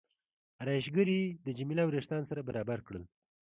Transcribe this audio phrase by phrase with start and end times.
[0.61, 3.03] ارایشګرې د جميله وریښتان سره برابر کړل.